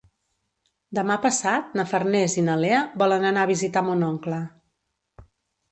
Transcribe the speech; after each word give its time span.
Demà 0.99 1.17
passat 1.25 1.77
na 1.81 1.85
Farners 1.91 2.39
i 2.43 2.45
na 2.49 2.57
Lea 2.63 2.81
volen 3.05 3.29
anar 3.33 3.45
a 3.47 3.53
visitar 3.55 3.87
mon 3.91 4.09
oncle. 4.13 4.43